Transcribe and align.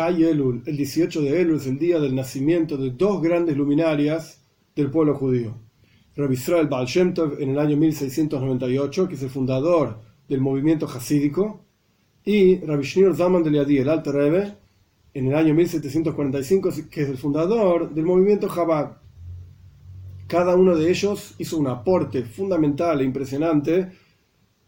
Hay 0.00 0.24
Elul, 0.24 0.62
el 0.64 0.78
18 0.78 1.20
de 1.20 1.42
Elul 1.42 1.56
es 1.58 1.66
el 1.66 1.78
día 1.78 2.00
del 2.00 2.14
nacimiento 2.14 2.78
de 2.78 2.90
dos 2.90 3.20
grandes 3.20 3.54
luminarias 3.54 4.42
del 4.74 4.90
pueblo 4.90 5.14
judío. 5.14 5.54
Rabbi 6.16 6.34
Israel 6.34 6.68
Baal 6.68 6.86
Shem 6.86 7.12
Tov 7.12 7.38
en 7.38 7.50
el 7.50 7.58
año 7.58 7.76
1698, 7.76 9.06
que 9.06 9.14
es 9.14 9.22
el 9.22 9.28
fundador 9.28 10.00
del 10.26 10.40
movimiento 10.40 10.86
hasídico, 10.86 11.66
y 12.24 12.60
Rabbi 12.60 12.82
Shneur 12.82 13.14
Zaman 13.14 13.42
de 13.42 13.50
Liadi, 13.50 13.76
el 13.76 13.90
Alter 13.90 14.14
Rebbe, 14.14 14.54
en 15.12 15.26
el 15.26 15.34
año 15.34 15.52
1745, 15.52 16.70
que 16.90 17.02
es 17.02 17.08
el 17.10 17.18
fundador 17.18 17.92
del 17.92 18.06
movimiento 18.06 18.48
Chabad. 18.48 18.96
Cada 20.26 20.56
uno 20.56 20.76
de 20.76 20.90
ellos 20.90 21.34
hizo 21.36 21.58
un 21.58 21.66
aporte 21.66 22.22
fundamental 22.22 23.02
e 23.02 23.04
impresionante 23.04 23.92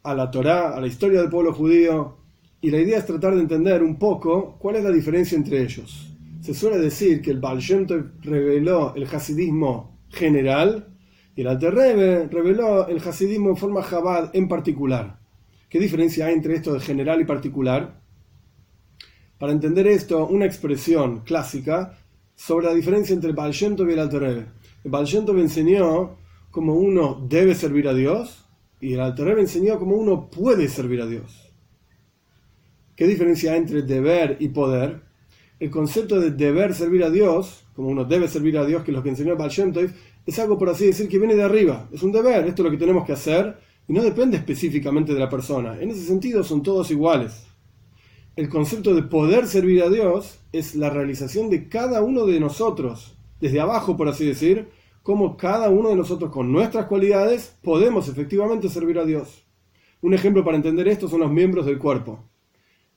a 0.03 0.15
la 0.15 0.31
Torá, 0.31 0.77
a 0.77 0.81
la 0.81 0.89
historia 0.89 1.23
del 1.23 1.31
pueblo 1.31 1.55
judío, 1.55 2.22
y 2.63 2.71
la 2.71 2.79
idea 2.79 2.99
es 2.99 3.07
tratar 3.07 3.35
de 3.35 3.41
entender 3.41 3.83
un 3.83 3.99
poco 3.99 4.57
cuál 4.59 4.77
es 4.77 4.85
la 4.85 4.91
diferencia 4.91 5.37
entre 5.37 5.61
ellos. 5.61 6.09
Se 6.41 6.55
suele 6.55 6.79
decir 6.79 7.21
que 7.21 7.33
el 7.33 7.41
Baal 7.41 7.61
reveló 8.23 8.95
el 8.95 9.05
hasidismo 9.05 9.99
general 10.11 10.89
y 11.35 11.41
el 11.41 11.49
Alter 11.49 11.75
Rebbe 11.75 12.29
reveló 12.29 12.87
el 12.87 12.99
hasidismo 12.99 13.51
en 13.51 13.57
forma 13.57 13.85
Chabad 13.89 14.31
en 14.35 14.47
particular. 14.47 15.19
¿Qué 15.69 15.81
diferencia 15.81 16.27
hay 16.27 16.35
entre 16.35 16.55
esto 16.55 16.73
de 16.73 16.81
general 16.81 17.21
y 17.21 17.25
particular? 17.25 18.01
Para 19.39 19.53
entender 19.53 19.89
esto, 19.89 20.29
una 20.29 20.47
expresión 20.47 21.23
clásica 21.25 21.99
sobre 22.37 22.67
la 22.67 22.75
diferencia 22.75 23.13
entre 23.13 23.31
el 23.31 23.37
Baal 23.37 23.53
y 23.61 23.93
el 23.93 23.99
Alter 23.99 24.21
Rebbe. 24.21 24.47
El 24.85 24.91
Baal 24.93 25.07
Shem 25.07 25.25
enseñó 25.37 26.17
cómo 26.53 26.75
uno 26.75 27.27
debe 27.29 27.57
servir 27.57 27.89
a 27.89 27.95
Dios 27.95 28.45
y 28.81 28.95
el 28.95 29.01
Alter 29.01 29.27
Rebbe 29.27 29.41
enseñó 29.41 29.81
cómo 29.81 29.97
uno 29.97 30.31
puede 30.31 30.69
servir 30.69 31.01
a 31.01 31.07
Dios. 31.07 31.52
¿Qué 33.03 33.09
diferencia 33.09 33.51
hay 33.51 33.59
entre 33.59 33.83
deber 33.83 34.37
y 34.39 34.51
poder? 34.51 35.03
El 35.59 35.73
concepto 35.73 36.21
de 36.21 36.31
deber 36.31 36.73
servir 36.73 37.03
a 37.03 37.11
Dios, 37.11 37.65
como 37.75 37.89
uno 37.89 38.05
debe 38.05 38.29
servir 38.29 38.57
a 38.57 38.65
Dios, 38.65 38.85
que 38.85 38.93
es 38.93 38.97
lo 38.97 39.03
que 39.03 39.09
enseñó 39.09 39.35
Baal 39.35 39.51
es 40.25 40.39
algo, 40.39 40.57
por 40.57 40.69
así 40.69 40.87
decir, 40.87 41.09
que 41.09 41.19
viene 41.19 41.35
de 41.35 41.43
arriba. 41.43 41.89
Es 41.93 42.05
un 42.05 42.13
deber, 42.13 42.47
esto 42.47 42.63
es 42.63 42.65
lo 42.65 42.71
que 42.71 42.77
tenemos 42.77 43.05
que 43.05 43.15
hacer, 43.15 43.57
y 43.89 43.93
no 43.93 44.05
depende 44.05 44.37
específicamente 44.37 45.15
de 45.15 45.19
la 45.19 45.29
persona. 45.29 45.81
En 45.81 45.91
ese 45.91 46.05
sentido 46.05 46.45
son 46.45 46.63
todos 46.63 46.93
iguales. 46.93 47.45
El 48.37 48.49
concepto 48.49 48.95
de 48.95 49.03
poder 49.03 49.49
servir 49.49 49.83
a 49.83 49.91
Dios 49.91 50.39
es 50.53 50.77
la 50.77 50.89
realización 50.89 51.51
de 51.51 51.69
cada 51.69 52.03
uno 52.03 52.25
de 52.25 52.39
nosotros, 52.39 53.17
desde 53.41 53.59
abajo, 53.59 53.97
por 53.97 54.09
así 54.09 54.25
decir, 54.25 54.69
como 55.03 55.37
cada 55.37 55.71
uno 55.71 55.89
de 55.89 55.97
nosotros 55.97 56.31
con 56.31 56.53
nuestras 56.53 56.87
cualidades 56.87 57.57
podemos 57.63 58.09
efectivamente 58.09 58.69
servir 58.69 59.01
a 59.01 59.05
Dios. 59.05 59.45
Un 60.03 60.15
ejemplo 60.15 60.45
para 60.45 60.57
entender 60.57 60.87
esto 60.87 61.09
son 61.09 61.19
los 61.19 61.33
miembros 61.33 61.67
del 61.67 61.81
cuerpo 61.81 62.29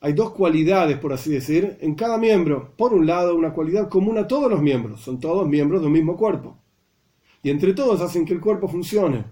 hay 0.05 0.13
dos 0.13 0.33
cualidades, 0.33 0.99
por 0.99 1.13
así 1.13 1.31
decir, 1.31 1.77
en 1.81 1.95
cada 1.95 2.19
miembro. 2.19 2.75
Por 2.77 2.93
un 2.93 3.07
lado, 3.07 3.33
una 3.33 3.53
cualidad 3.53 3.89
común 3.89 4.19
a 4.19 4.27
todos 4.27 4.51
los 4.51 4.61
miembros, 4.61 5.01
son 5.01 5.19
todos 5.19 5.49
miembros 5.49 5.81
de 5.81 5.87
un 5.87 5.93
mismo 5.93 6.15
cuerpo. 6.15 6.59
Y 7.41 7.49
entre 7.49 7.73
todos 7.73 8.01
hacen 8.01 8.23
que 8.23 8.33
el 8.35 8.39
cuerpo 8.39 8.67
funcione. 8.67 9.25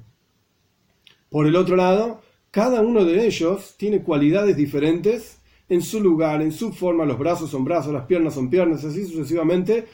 Por 1.30 1.46
el 1.46 1.56
otro 1.56 1.76
lado, 1.76 2.22
cada 2.50 2.82
uno 2.82 3.06
de 3.06 3.24
ellos 3.24 3.76
tiene 3.78 4.02
cualidades 4.02 4.58
diferentes 4.58 5.38
en 5.70 5.84
su 5.84 6.02
lugar, 6.02 6.42
en 6.42 6.52
su 6.52 6.74
forma, 6.74 7.06
los 7.06 7.20
brazos 7.20 7.52
son 7.52 7.64
brazos, 7.64 7.94
las 7.94 8.08
piernas 8.08 8.34
son 8.34 8.50
piernas, 8.50 8.84
así 8.84 9.06
sucesivamente, 9.06 9.86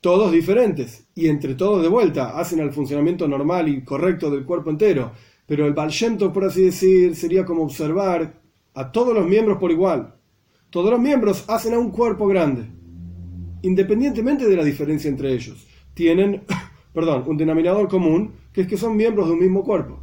todos 0.00 0.32
diferentes. 0.32 1.06
Y 1.14 1.28
entre 1.28 1.54
todos 1.54 1.82
de 1.82 1.88
vuelta, 1.88 2.38
hacen 2.38 2.60
el 2.60 2.72
funcionamiento 2.72 3.28
normal 3.28 3.68
y 3.68 3.84
correcto 3.84 4.30
del 4.30 4.46
cuerpo 4.46 4.70
entero. 4.70 5.12
Pero 5.44 5.66
el 5.66 5.74
Balshento, 5.74 6.32
por 6.32 6.46
así 6.46 6.62
decir, 6.62 7.14
sería 7.14 7.44
como 7.44 7.64
observar 7.64 8.42
a 8.74 8.92
todos 8.92 9.14
los 9.14 9.26
miembros 9.26 9.58
por 9.58 9.70
igual. 9.70 10.14
Todos 10.70 10.90
los 10.90 11.00
miembros 11.00 11.44
hacen 11.48 11.74
a 11.74 11.78
un 11.78 11.90
cuerpo 11.90 12.26
grande, 12.26 12.66
independientemente 13.62 14.46
de 14.46 14.56
la 14.56 14.64
diferencia 14.64 15.08
entre 15.08 15.32
ellos. 15.32 15.66
Tienen, 15.94 16.42
perdón, 16.92 17.24
un 17.26 17.36
denominador 17.36 17.88
común, 17.88 18.34
que 18.52 18.62
es 18.62 18.66
que 18.66 18.76
son 18.76 18.96
miembros 18.96 19.28
de 19.28 19.34
un 19.34 19.40
mismo 19.40 19.62
cuerpo. 19.62 20.00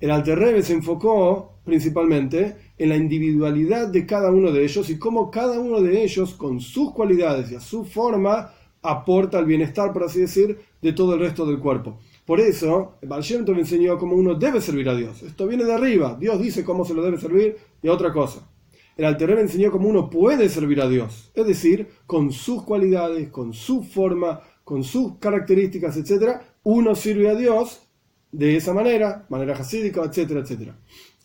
El 0.00 0.10
Alter 0.10 0.62
se 0.62 0.72
enfocó 0.72 1.58
principalmente 1.64 2.56
en 2.78 2.88
la 2.88 2.96
individualidad 2.96 3.88
de 3.88 4.06
cada 4.06 4.30
uno 4.30 4.50
de 4.50 4.64
ellos 4.64 4.88
y 4.88 4.98
cómo 4.98 5.30
cada 5.30 5.60
uno 5.60 5.82
de 5.82 6.02
ellos, 6.02 6.32
con 6.34 6.60
sus 6.60 6.92
cualidades 6.92 7.52
y 7.52 7.56
a 7.56 7.60
su 7.60 7.84
forma, 7.84 8.52
aporta 8.82 9.38
al 9.38 9.44
bienestar, 9.44 9.92
por 9.92 10.04
así 10.04 10.20
decir, 10.20 10.58
de 10.80 10.92
todo 10.92 11.14
el 11.14 11.20
resto 11.20 11.44
del 11.44 11.58
cuerpo. 11.58 11.98
Por 12.30 12.38
eso, 12.38 12.96
me 13.02 13.58
enseñó 13.58 13.98
cómo 13.98 14.14
uno 14.14 14.36
debe 14.36 14.60
servir 14.60 14.88
a 14.88 14.94
Dios. 14.94 15.20
Esto 15.24 15.48
viene 15.48 15.64
de 15.64 15.72
arriba. 15.74 16.16
Dios 16.16 16.40
dice 16.40 16.62
cómo 16.62 16.84
se 16.84 16.94
lo 16.94 17.02
debe 17.02 17.18
servir 17.18 17.56
y 17.82 17.88
otra 17.88 18.12
cosa. 18.12 18.48
El 18.96 19.06
Alter 19.06 19.34
me 19.34 19.40
enseñó 19.40 19.72
cómo 19.72 19.88
uno 19.88 20.08
puede 20.08 20.48
servir 20.48 20.80
a 20.80 20.88
Dios. 20.88 21.32
Es 21.34 21.44
decir, 21.44 21.88
con 22.06 22.30
sus 22.30 22.62
cualidades, 22.62 23.30
con 23.30 23.52
su 23.52 23.82
forma, 23.82 24.42
con 24.62 24.84
sus 24.84 25.18
características, 25.18 25.96
etc. 25.96 26.36
Uno 26.62 26.94
sirve 26.94 27.30
a 27.30 27.34
Dios 27.34 27.82
de 28.30 28.54
esa 28.54 28.72
manera, 28.72 29.26
manera 29.28 29.54
hasídica, 29.56 30.04
etcétera, 30.04 30.38
etcétera. 30.38 30.78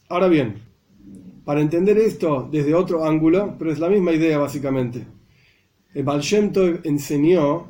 Ahora 0.09 0.27
bien, 0.27 0.63
para 1.43 1.61
entender 1.61 1.99
esto 1.99 2.49
desde 2.51 2.73
otro 2.73 3.05
ángulo, 3.05 3.53
pero 3.59 3.71
es 3.71 3.77
la 3.77 3.89
misma 3.89 4.11
idea 4.11 4.39
básicamente. 4.39 5.05
El 5.93 6.01
Baal 6.01 6.23
enseñó, 6.83 7.67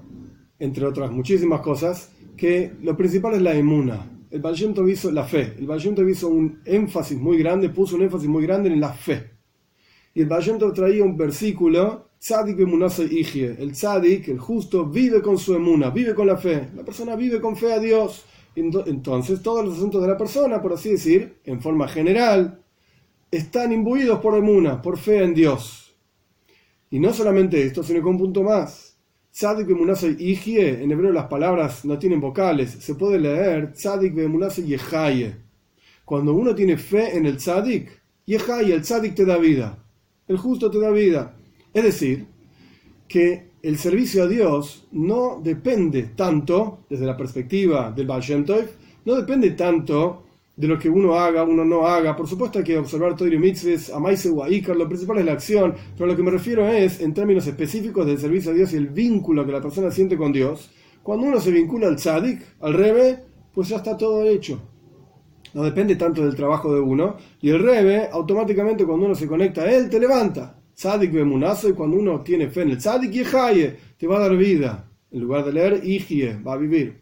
entre 0.57 0.85
otras 0.85 1.11
muchísimas 1.11 1.59
cosas, 1.59 2.14
que 2.35 2.73
lo 2.81 2.95
principal 2.95 3.35
es 3.35 3.41
la 3.41 3.53
emuna. 3.53 4.11
El 4.29 4.41
Baal 4.41 4.55
hizo 4.89 5.11
la 5.11 5.23
fe. 5.23 5.55
El 5.57 5.65
Baal 5.65 6.09
hizo 6.09 6.27
un 6.27 6.61
énfasis 6.65 7.17
muy 7.17 7.37
grande, 7.37 7.69
puso 7.69 7.95
un 7.95 8.03
énfasis 8.03 8.27
muy 8.27 8.43
grande 8.43 8.69
en 8.69 8.79
la 8.79 8.93
fe. 8.93 9.31
Y 10.13 10.21
el 10.21 10.27
Baal 10.27 10.73
traía 10.73 11.03
un 11.03 11.15
versículo, 11.15 12.09
Tzadik 12.19 12.57
Igie. 12.59 13.55
El 13.59 13.71
Tzadik, 13.71 14.27
el 14.29 14.39
justo, 14.39 14.85
vive 14.85 15.21
con 15.21 15.37
su 15.37 15.53
emuna, 15.55 15.89
vive 15.89 16.13
con 16.13 16.27
la 16.27 16.37
fe. 16.37 16.69
La 16.75 16.83
persona 16.83 17.15
vive 17.15 17.39
con 17.39 17.55
fe 17.55 17.73
a 17.73 17.79
Dios. 17.79 18.25
Entonces 18.55 19.41
todos 19.41 19.65
los 19.65 19.77
asuntos 19.77 20.01
de 20.01 20.07
la 20.07 20.17
persona, 20.17 20.61
por 20.61 20.73
así 20.73 20.91
decir, 20.91 21.39
en 21.43 21.61
forma 21.61 21.87
general, 21.87 22.61
están 23.29 23.71
imbuidos 23.73 24.19
por 24.19 24.37
emuna, 24.37 24.81
por 24.81 24.97
fe 24.97 25.23
en 25.23 25.33
Dios. 25.33 25.95
Y 26.89 26.99
no 26.99 27.11
solamente 27.13 27.61
esto, 27.61 27.83
sino 27.83 28.01
con 28.01 28.11
un 28.11 28.19
punto 28.19 28.43
más 28.43 28.94
Tzadik 29.35 29.67
Bemunase 29.67 30.15
Igie, 30.17 30.81
en 30.81 30.89
hebreo 30.93 31.11
las 31.11 31.25
palabras 31.25 31.83
no 31.83 31.99
tienen 31.99 32.21
vocales, 32.21 32.71
se 32.79 32.95
puede 32.95 33.19
leer 33.19 33.73
Tzadik 33.73 34.15
Bemunase 34.15 34.63
Yehaye. 34.63 35.35
Cuando 36.05 36.33
uno 36.33 36.55
tiene 36.55 36.77
fe 36.77 37.17
en 37.17 37.25
el 37.25 37.35
Tzadik, 37.35 38.01
Yehaye, 38.25 38.73
el 38.73 38.81
Tzadik 38.83 39.13
te 39.13 39.25
da 39.25 39.37
vida, 39.37 39.77
el 40.29 40.37
justo 40.37 40.71
te 40.71 40.79
da 40.79 40.89
vida. 40.89 41.35
Es 41.73 41.83
decir, 41.83 42.27
que 43.09 43.49
el 43.61 43.77
servicio 43.77 44.23
a 44.23 44.27
Dios 44.27 44.87
no 44.93 45.41
depende 45.43 46.03
tanto, 46.15 46.85
desde 46.89 47.05
la 47.05 47.17
perspectiva 47.17 47.91
del 47.91 48.07
Baal 48.07 48.21
Shem 48.21 48.45
no 49.03 49.15
depende 49.15 49.51
tanto 49.51 50.24
de 50.57 50.67
lo 50.67 50.79
que 50.79 50.89
uno 50.89 51.15
haga, 51.15 51.43
uno 51.43 51.65
no 51.65 51.85
haga. 51.85 52.15
Por 52.15 52.27
supuesto 52.27 52.59
hay 52.59 52.65
que 52.65 52.77
observar 52.77 53.15
y 53.19 53.37
mitzvahs, 53.37 53.89
amaise 53.89 54.29
o 54.29 54.73
lo 54.73 54.87
principal 54.87 55.17
es 55.17 55.25
la 55.25 55.33
acción, 55.33 55.75
pero 55.97 56.07
lo 56.07 56.15
que 56.15 56.23
me 56.23 56.31
refiero 56.31 56.67
es, 56.67 57.01
en 57.01 57.13
términos 57.13 57.45
específicos 57.47 58.05
del 58.05 58.17
servicio 58.17 58.51
a 58.51 58.53
Dios 58.53 58.73
y 58.73 58.77
el 58.77 58.87
vínculo 58.87 59.45
que 59.45 59.51
la 59.51 59.61
persona 59.61 59.91
siente 59.91 60.17
con 60.17 60.31
Dios, 60.31 60.71
cuando 61.03 61.27
uno 61.27 61.39
se 61.39 61.51
vincula 61.51 61.87
al 61.87 61.97
tzadik, 61.97 62.41
al 62.61 62.73
rebe, 62.73 63.19
pues 63.53 63.69
ya 63.69 63.77
está 63.77 63.97
todo 63.97 64.23
hecho. 64.23 64.59
No 65.53 65.63
depende 65.63 65.95
tanto 65.95 66.23
del 66.23 66.35
trabajo 66.35 66.73
de 66.73 66.79
uno, 66.79 67.15
y 67.41 67.49
el 67.49 67.59
rebe, 67.59 68.09
automáticamente 68.11 68.85
cuando 68.85 69.05
uno 69.05 69.15
se 69.15 69.27
conecta 69.27 69.61
a 69.63 69.71
él, 69.71 69.89
te 69.89 69.99
levanta. 69.99 70.59
Tzadik 70.75 71.13
munazo 71.23 71.69
y 71.69 71.73
cuando 71.73 71.97
uno 71.97 72.21
tiene 72.21 72.49
fe 72.49 72.63
en 72.63 72.71
el 72.71 72.77
tzadik, 72.77 73.11
yehaye, 73.11 73.77
te 73.97 74.07
va 74.07 74.17
a 74.17 74.21
dar 74.21 74.35
vida. 74.35 74.89
En 75.11 75.21
lugar 75.21 75.45
de 75.45 75.53
leer, 75.53 75.81
igie, 75.85 76.37
va 76.45 76.53
a 76.53 76.57
vivir. 76.57 76.99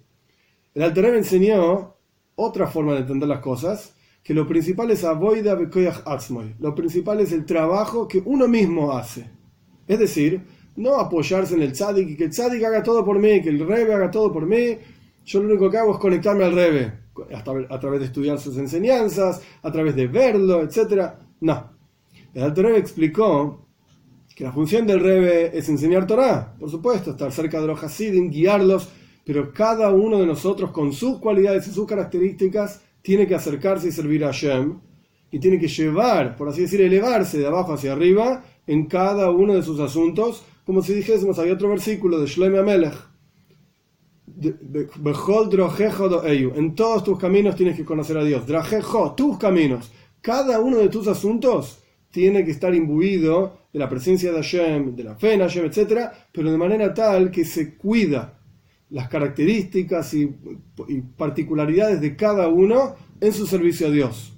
El 0.76 0.84
Alter 0.84 1.06
enseñó 1.16 1.96
otra 2.36 2.68
forma 2.68 2.94
de 2.94 3.02
entender 3.02 3.30
las 3.30 3.40
cosas, 3.40 3.96
que 4.24 4.34
lo 4.34 4.48
principal 4.48 4.90
es 4.92 5.04
avoida 5.04 5.58
atzmoy. 6.06 6.56
Lo 6.60 6.74
principal 6.74 7.20
es 7.20 7.32
el 7.32 7.46
trabajo 7.46 8.08
que 8.08 8.22
uno 8.26 8.48
mismo 8.48 8.94
hace. 8.94 9.30
Es 9.88 10.00
decir, 10.00 10.42
no 10.78 10.96
apoyarse 10.96 11.56
en 11.56 11.62
el 11.62 11.74
tzadik 11.74 12.10
y 12.10 12.16
que 12.16 12.26
el 12.26 12.30
tzadik 12.30 12.64
haga 12.64 12.82
todo 12.82 13.04
por 13.04 13.20
mí, 13.20 13.42
que 13.42 13.50
el 13.50 13.60
rebe 13.68 13.94
haga 13.94 14.10
todo 14.10 14.32
por 14.32 14.46
mí. 14.46 14.78
Yo 15.26 15.42
lo 15.42 15.50
único 15.50 15.70
que 15.70 15.78
hago 15.78 15.94
es 15.94 16.00
conectarme 16.00 16.46
al 16.46 16.54
rebe, 16.54 16.94
a 17.70 17.80
través 17.80 18.00
de 18.00 18.06
estudiar 18.06 18.40
sus 18.40 18.58
enseñanzas, 18.58 19.42
a 19.62 19.72
través 19.72 19.96
de 19.96 20.08
verlo, 20.08 20.62
etc. 20.62 21.12
No. 21.42 21.72
El 22.34 22.44
alto 22.44 22.62
rebe 22.62 22.78
explicó 22.78 23.68
que 24.36 24.44
la 24.44 24.52
función 24.52 24.88
del 24.88 25.00
rebe 25.00 25.56
es 25.56 25.70
enseñar 25.70 26.08
Torah, 26.08 26.56
por 26.60 26.70
supuesto, 26.70 27.12
estar 27.12 27.32
cerca 27.32 27.62
de 27.62 27.68
los 27.68 27.84
hasidim, 27.84 28.32
guiarlos 28.32 28.90
pero 29.26 29.54
cada 29.54 29.92
uno 29.92 30.20
de 30.20 30.26
nosotros 30.26 30.72
con 30.72 30.92
sus 30.94 31.20
cualidades 31.20 31.68
y 31.68 31.72
sus 31.72 31.88
características 31.88 32.82
tiene 33.02 33.28
que 33.28 33.36
acercarse 33.36 33.88
y 33.88 33.92
servir 33.92 34.24
a 34.24 34.28
Hashem 34.28 34.80
y 35.32 35.40
tiene 35.40 35.60
que 35.60 35.68
llevar, 35.68 36.36
por 36.36 36.50
así 36.50 36.62
decir, 36.62 36.82
elevarse 36.82 37.40
de 37.40 37.48
abajo 37.48 37.74
hacia 37.74 37.94
arriba 37.94 38.44
en 38.68 38.86
cada 38.86 39.32
uno 39.32 39.56
de 39.56 39.64
sus 39.64 39.80
asuntos, 39.80 40.44
como 40.66 40.82
si 40.82 40.94
dijésemos, 40.94 41.40
hay 41.40 41.52
otro 41.52 41.70
versículo 41.70 42.20
de 42.20 42.28
Shlomo 42.28 42.60
Amelech. 42.60 42.94
En 46.56 46.76
todos 46.76 47.04
tus 47.04 47.20
caminos 47.20 47.56
tienes 47.56 47.76
que 47.76 47.86
conocer 47.86 48.18
a 48.18 48.24
Dios. 48.24 48.46
Drajejo, 48.46 49.14
tus 49.16 49.38
caminos. 49.38 49.92
Cada 50.22 50.60
uno 50.60 50.78
de 50.78 50.90
tus 50.90 51.08
asuntos 51.08 51.80
tiene 52.12 52.46
que 52.46 52.52
estar 52.52 52.74
imbuido 52.74 53.58
de 53.74 53.80
la 53.80 53.90
presencia 53.90 54.32
de 54.32 54.38
Hashem, 54.38 54.96
de 54.96 55.04
la 55.04 55.16
fe 55.16 55.34
en 55.34 55.42
Hashem, 55.42 55.66
etc., 55.66 56.10
pero 56.32 56.52
de 56.52 56.58
manera 56.58 56.94
tal 56.94 57.32
que 57.32 57.44
se 57.44 57.76
cuida 57.76 58.40
las 58.94 59.10
características 59.10 60.14
y, 60.14 60.36
particularidades 61.18 62.00
de 62.00 62.16
cada 62.16 62.48
uno 62.48 62.96
en 63.20 63.34
su 63.34 63.48
servicio 63.48 63.88
a 63.88 63.90
Dios. 63.90 64.38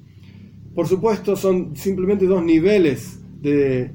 Por 0.74 0.88
supuesto, 0.88 1.36
son 1.36 1.76
simplemente 1.76 2.26
dos 2.26 2.42
niveles 2.42 3.20
de 3.42 3.92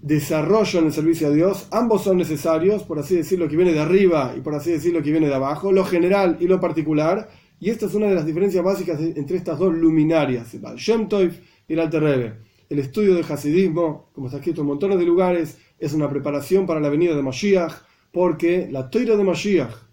desarrollo 0.00 0.78
en 0.78 0.86
el 0.86 0.92
servicio 0.92 1.28
a 1.28 1.30
Dios. 1.30 1.68
Ambos 1.70 2.04
son 2.04 2.16
necesarios, 2.16 2.82
por 2.82 2.98
así 2.98 3.14
decirlo, 3.14 3.46
que 3.46 3.56
viene 3.56 3.74
de 3.74 3.80
arriba 3.80 4.32
y 4.34 4.40
por 4.40 4.54
así 4.54 4.70
decirlo, 4.70 5.02
que 5.02 5.10
viene 5.10 5.28
de 5.28 5.34
abajo, 5.34 5.70
lo 5.70 5.84
general 5.84 6.38
y 6.40 6.46
lo 6.46 6.60
particular. 6.60 7.28
Y 7.60 7.68
esta 7.68 7.84
es 7.84 7.94
una 7.94 8.06
de 8.06 8.14
las 8.14 8.24
diferencias 8.24 8.64
básicas 8.64 8.98
entre 9.00 9.36
estas 9.36 9.58
dos 9.58 9.74
luminarias, 9.74 10.54
el 10.54 10.62
Shem 10.76 11.08
y 11.68 11.72
el 11.74 11.78
Alter 11.78 12.02
Rebbe. 12.02 12.34
El 12.70 12.78
estudio 12.78 13.14
del 13.14 13.30
Hasidismo, 13.30 14.10
como 14.14 14.28
está 14.28 14.38
escrito 14.38 14.62
en 14.62 14.68
montones 14.68 14.98
de 14.98 15.04
lugares, 15.04 15.58
es 15.78 15.92
una 15.92 16.08
preparación 16.08 16.66
para 16.66 16.80
la 16.80 16.88
venida 16.88 17.14
de 17.14 17.22
Mashiach, 17.22 17.72
porque 18.12 18.68
la 18.70 18.88
Toira 18.90 19.16
de 19.16 19.24
Mashiach, 19.24 19.89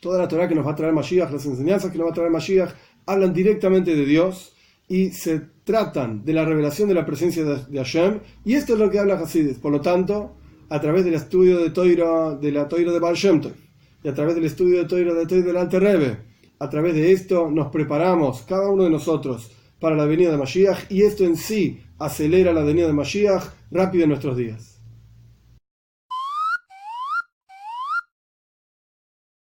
toda 0.00 0.18
la 0.18 0.28
Torah 0.28 0.48
que 0.48 0.54
nos 0.54 0.66
va 0.66 0.72
a 0.72 0.76
traer 0.76 0.92
Mashiach, 0.92 1.30
las 1.30 1.46
enseñanzas 1.46 1.90
que 1.90 1.98
nos 1.98 2.06
va 2.06 2.10
a 2.10 2.14
traer 2.14 2.30
Mashiach, 2.30 2.70
hablan 3.06 3.32
directamente 3.32 3.94
de 3.94 4.04
Dios 4.04 4.54
y 4.88 5.10
se 5.10 5.40
tratan 5.64 6.24
de 6.24 6.32
la 6.32 6.44
revelación 6.44 6.88
de 6.88 6.94
la 6.94 7.04
presencia 7.04 7.44
de, 7.44 7.78
Hashem, 7.78 8.20
y 8.44 8.54
esto 8.54 8.72
es 8.74 8.78
lo 8.78 8.90
que 8.90 8.98
habla 8.98 9.14
Hasidis. 9.14 9.58
Por 9.58 9.72
lo 9.72 9.80
tanto, 9.80 10.36
a 10.68 10.80
través 10.80 11.04
del 11.04 11.14
estudio 11.14 11.58
de, 11.58 11.70
Toira, 11.70 12.34
de 12.36 12.52
la 12.52 12.68
Toira 12.68 12.92
de 12.92 12.98
Baal 12.98 13.14
Shem 13.14 13.40
y 14.02 14.08
a 14.08 14.14
través 14.14 14.34
del 14.34 14.44
estudio 14.44 14.78
de 14.78 14.84
Toira 14.84 15.14
de 15.14 15.26
Toira 15.26 15.46
del 15.46 15.56
Alter 15.56 15.82
Rebbe, 15.82 16.18
a 16.58 16.68
través 16.68 16.94
de 16.94 17.12
esto 17.12 17.50
nos 17.50 17.68
preparamos, 17.68 18.42
cada 18.42 18.68
uno 18.68 18.84
de 18.84 18.90
nosotros, 18.90 19.50
para 19.78 19.94
la 19.94 20.06
venida 20.06 20.30
de 20.30 20.38
Mashiach, 20.38 20.90
y 20.90 21.02
esto 21.02 21.24
en 21.24 21.36
sí 21.36 21.80
acelera 21.98 22.52
la 22.52 22.64
venida 22.64 22.86
de 22.86 22.92
Mashiach 22.92 23.44
rápido 23.70 24.04
en 24.04 24.10
nuestros 24.10 24.36
días. 24.36 24.77